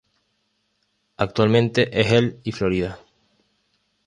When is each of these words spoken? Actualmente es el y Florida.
Actualmente 1.17 1.87
es 2.01 2.11
el 2.11 2.39
y 2.43 2.53
Florida. 2.53 2.97